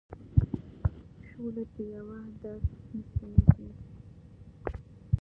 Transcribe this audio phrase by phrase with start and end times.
[1.27, 2.59] شولې په یوه در
[2.91, 3.69] نه سپینېږي.